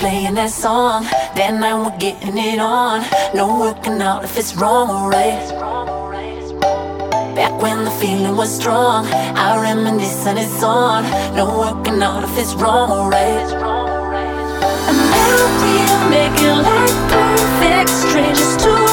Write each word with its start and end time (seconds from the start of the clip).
playing 0.00 0.34
that 0.34 0.50
song. 0.50 1.04
Then 1.36 1.62
I 1.62 1.74
we're 1.74 1.96
getting 1.98 2.38
it 2.38 2.58
on. 2.58 3.04
No 3.34 3.60
working 3.60 4.00
out 4.00 4.24
if 4.24 4.36
it's 4.38 4.56
wrong 4.56 4.88
or 4.88 5.10
right. 5.10 5.46
Back 7.36 7.54
when 7.62 7.84
the 7.84 7.90
feeling 8.00 8.34
was 8.36 8.50
strong, 8.60 9.06
I 9.06 9.60
reminisce 9.60 10.26
and 10.26 10.38
it's 10.38 10.62
on. 10.62 11.04
No 11.36 11.46
working 11.64 12.02
out 12.02 12.24
if 12.24 12.38
it's 12.38 12.54
wrong 12.54 12.90
or 12.90 13.10
right. 13.10 13.48
A 14.90 14.94
melody 15.12 15.76
of 15.94 16.02
making 16.16 16.56
life 16.66 16.98
perfect, 17.12 17.90
strangers 17.90 18.56
to 18.62 18.89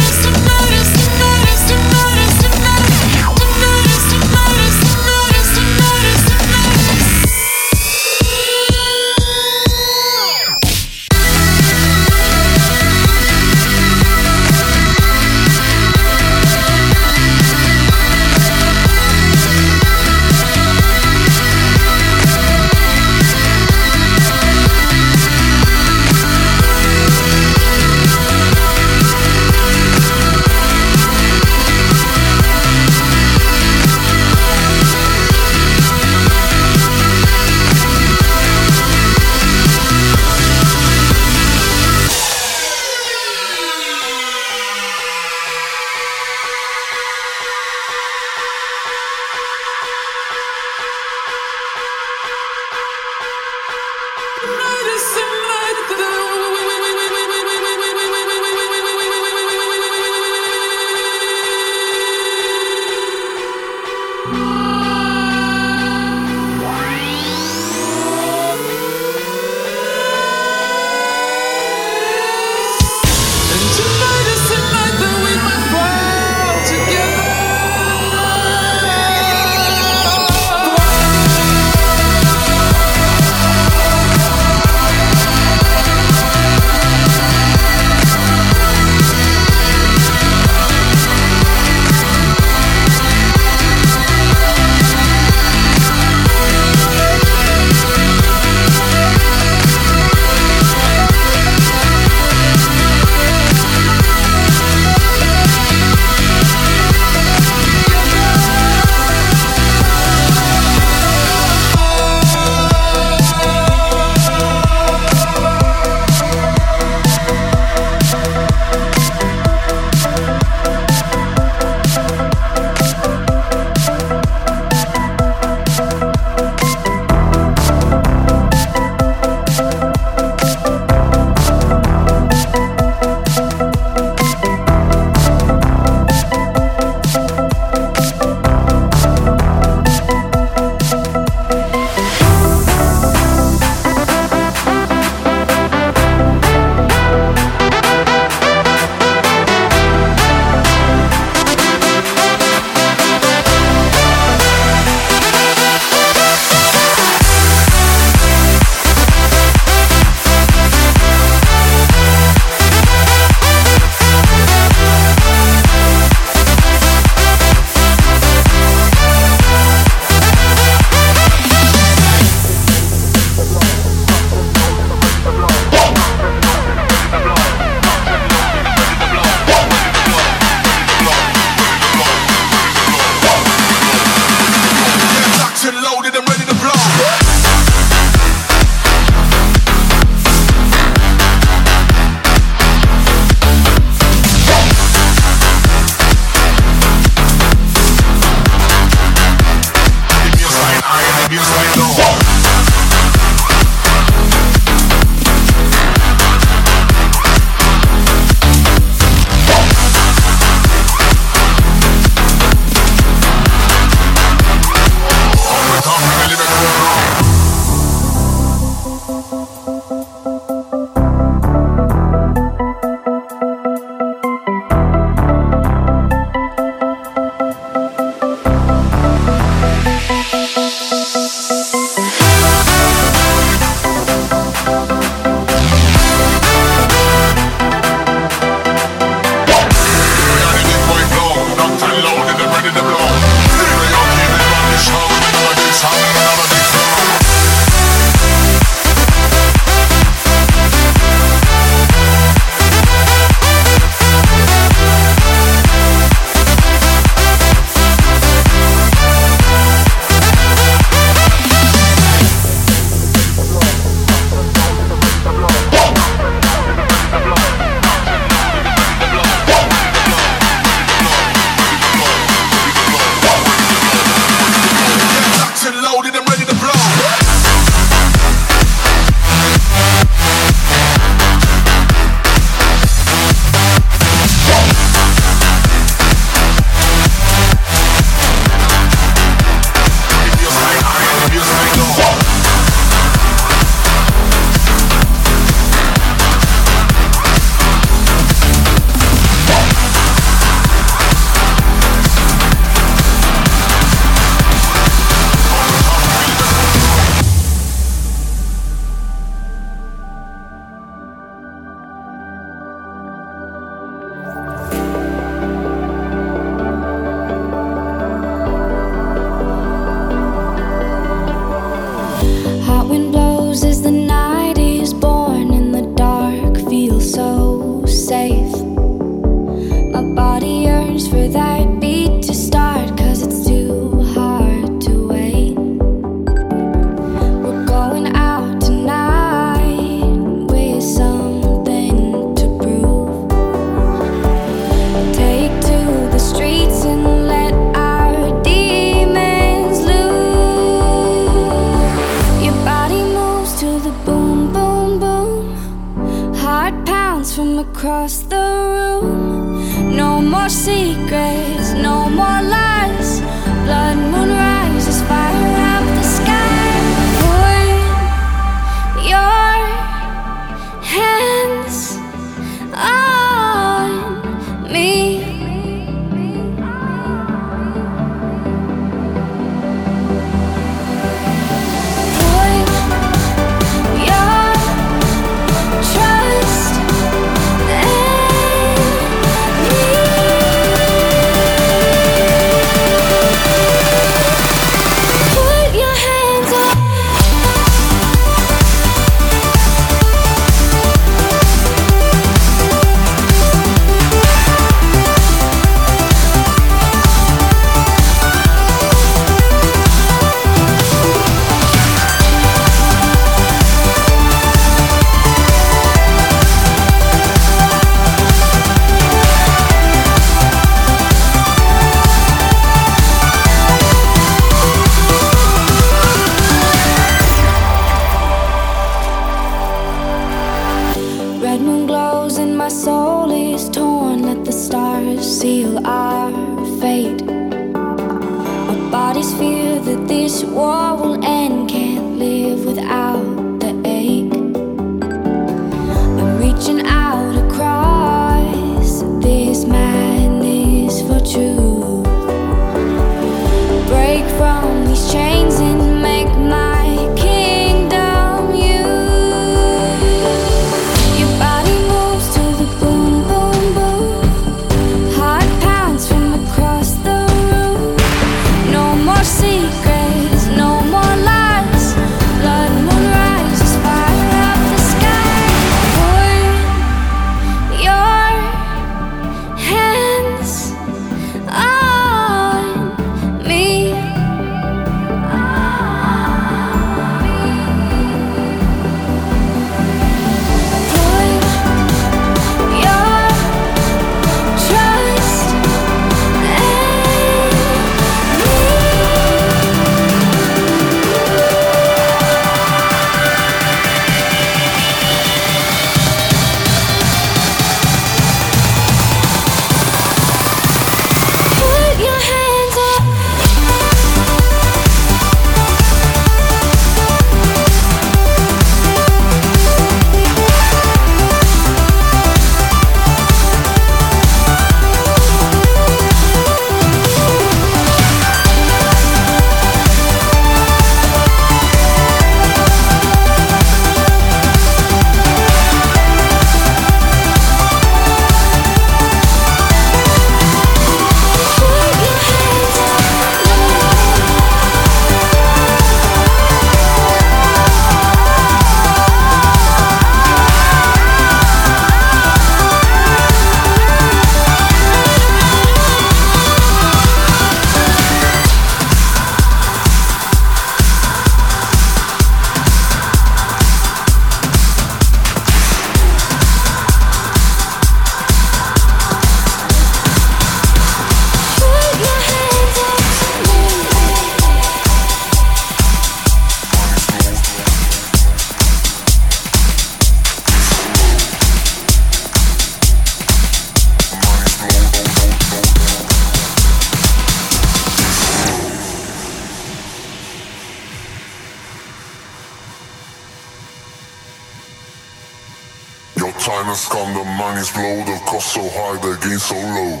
Time 596.48 596.64
has 596.64 596.88
come, 596.88 597.12
the 597.12 597.28
money's 597.36 597.68
blow, 597.76 598.00
the 598.08 598.16
cost 598.24 598.56
so 598.56 598.64
high, 598.72 598.96
the 599.04 599.20
gain 599.20 599.36
so 599.36 599.52
low. 599.52 600.00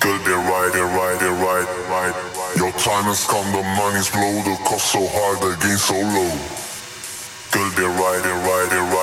Girl, 0.00 0.16
they're 0.24 0.40
right, 0.40 0.72
they're 0.72 0.88
right, 0.88 1.20
they're 1.20 1.36
right, 1.36 1.68
right. 1.92 2.16
Your 2.56 2.72
China 2.80 3.12
scum, 3.12 3.44
the 3.52 3.60
money's 3.76 4.08
blow, 4.08 4.32
the 4.48 4.56
cost 4.64 4.96
so 4.96 5.04
high, 5.04 5.36
the 5.44 5.52
gain 5.60 5.76
so 5.76 5.92
low. 5.92 6.32
Girl, 7.52 7.68
they're 7.76 7.92
right, 8.00 8.20
they're 8.24 8.44
right, 8.48 8.66
they're 8.72 8.80
right 8.80 8.95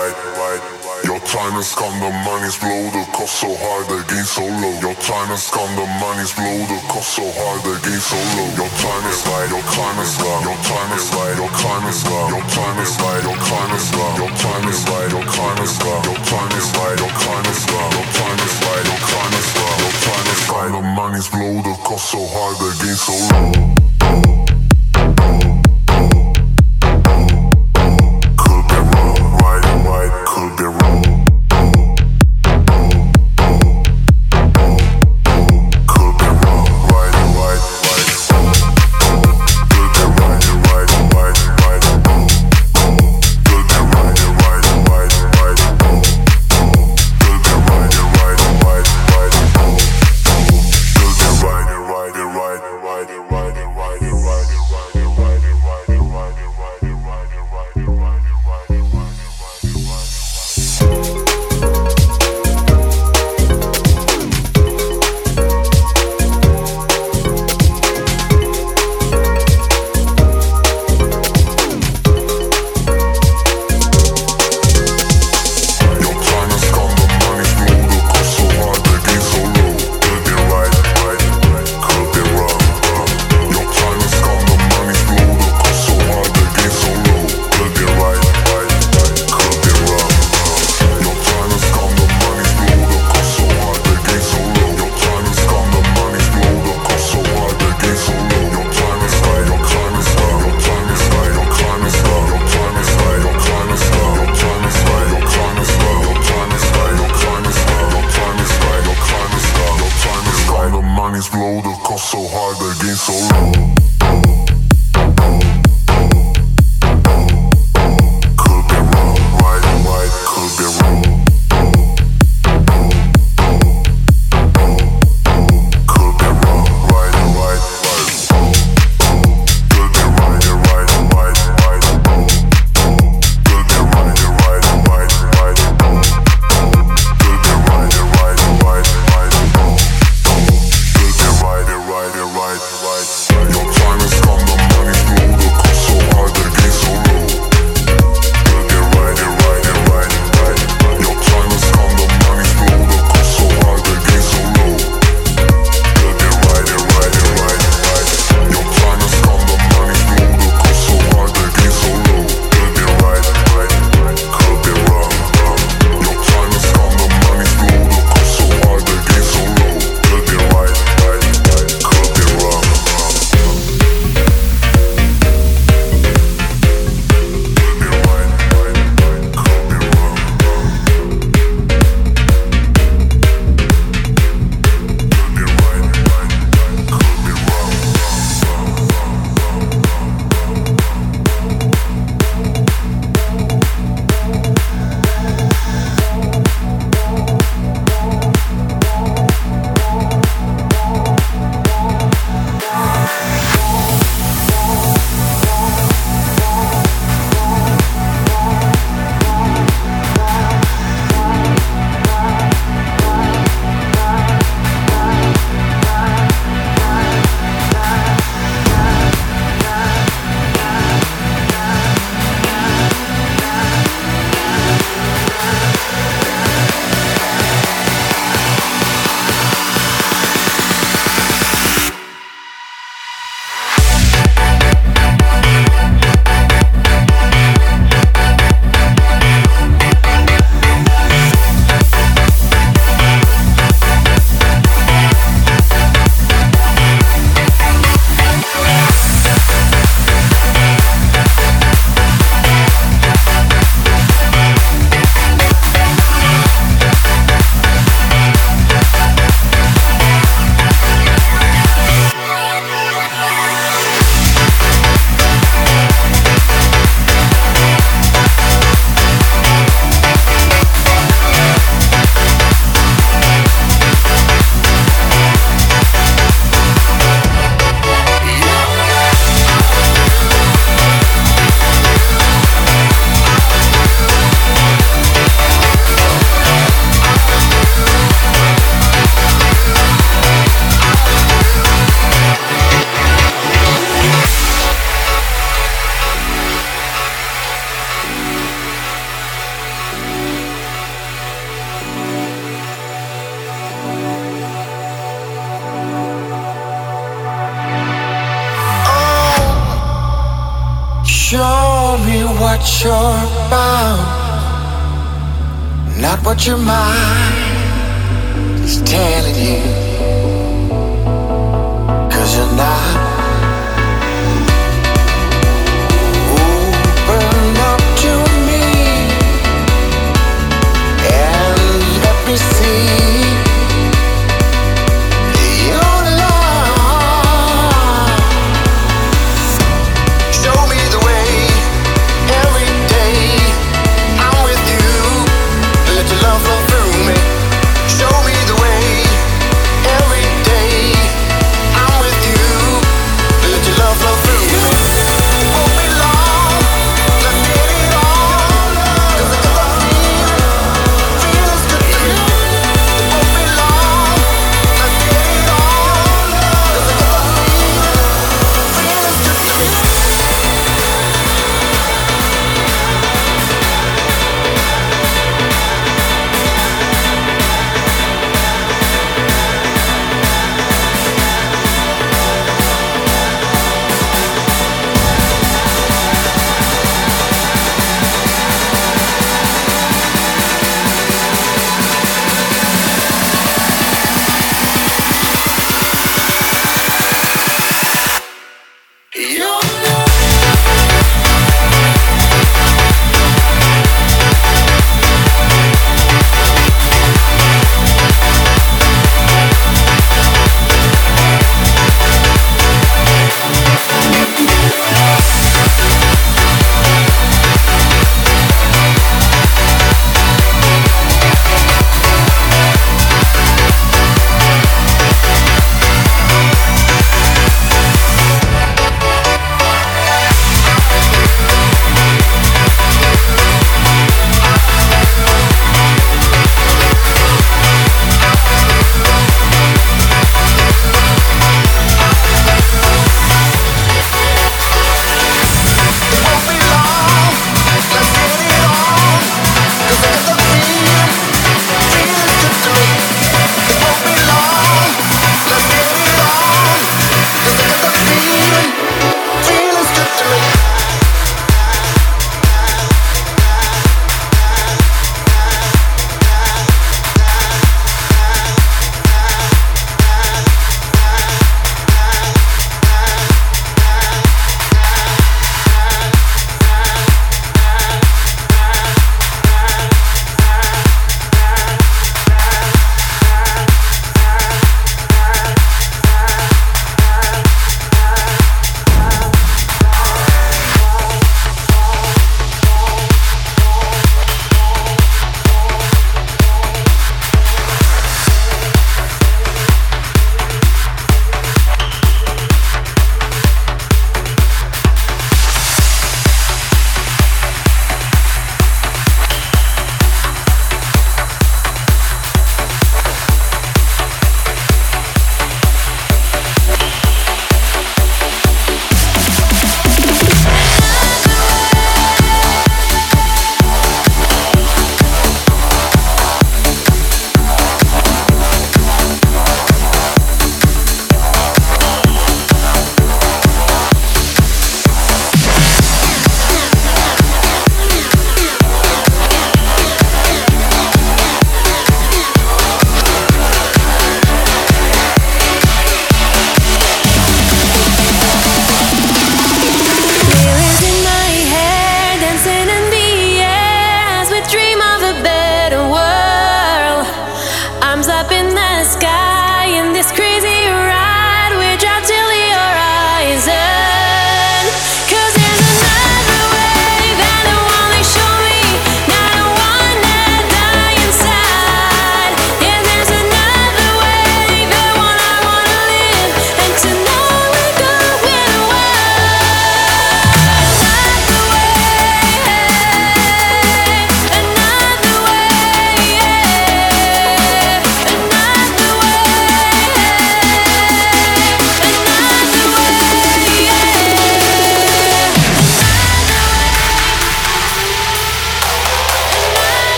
time 1.33 1.57
to 1.57 1.65
scam 1.65 1.89
the 1.97 2.13
money's 2.29 2.61
blow 2.61 2.93
the 2.93 3.01
cost 3.09 3.41
so 3.41 3.49
high, 3.49 3.81
the 3.89 4.05
gain 4.05 4.21
so 4.21 4.45
low. 4.45 4.77
Your 4.85 4.93
time 5.01 5.33
trying 5.33 5.33
to 5.33 5.37
the 5.73 5.85
money's 5.97 6.29
blow 6.29 6.61
the 6.69 6.77
cost 6.85 7.17
so 7.17 7.25
high, 7.25 7.57
the 7.65 7.73
gain 7.81 7.97
so 7.97 8.19
low. 8.37 8.49
Your 8.53 8.69
time 8.77 9.05
is 9.09 9.25
to 9.25 9.49
your 9.49 9.65
time 9.73 9.97
is 9.97 10.13
trying 10.21 10.45
Your 10.45 10.59
time 10.61 10.93
is 10.93 11.09
right, 11.09 11.33
your 11.41 11.49
time 11.57 11.85
is 11.89 11.99
wrong. 12.05 12.29
Your 12.29 12.45
time 12.53 12.77
is 12.85 12.93
slide, 12.93 13.23
your 13.25 13.41
time 13.49 13.73
is 13.73 13.81
to 13.89 14.13
Your 14.21 14.29
time 14.37 14.69
is 14.69 14.77
trying 14.85 15.09
your 15.09 15.25
time 15.25 15.57
is 15.57 15.73
wrong. 15.81 16.03
Your 16.05 16.21
time 16.21 16.53
is 16.53 16.69
right, 16.77 16.97
your 17.01 17.15
time 17.17 17.45
is 17.49 17.61
slide, 17.65 17.93
Your 17.97 18.07
time 18.13 18.37
is 18.37 18.53
to 18.53 18.53
slide, 18.53 18.85
you're 18.85 19.05
trying 19.09 19.33
to 19.33 19.45
slide, 19.49 20.69
you're. 20.69 20.69
The 20.69 20.83
money's 20.85 21.27
blow 21.33 21.55
the 21.65 21.73
cost 21.81 22.13
so 22.13 22.21
high, 22.29 22.53
the 22.61 22.69
gain 22.77 22.93
so 22.93 23.15
low. 23.33 23.82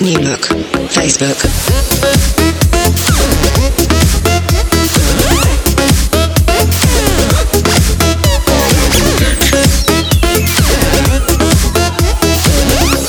New 0.00 0.18
Look, 0.18 0.40
Facebook. 0.88 1.36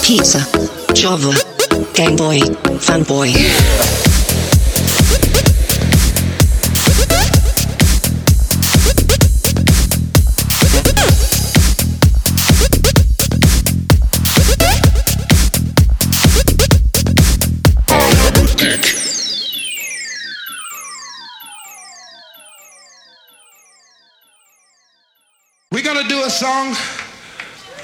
pizza, 0.03 0.45
java, 0.93 1.33
Game 1.93 2.17
Boy, 2.17 2.41
fanboy. 2.79 3.80